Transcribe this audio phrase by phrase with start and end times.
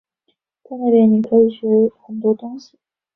[0.63, 1.67] 在那边你可以学
[2.07, 2.75] 很多东西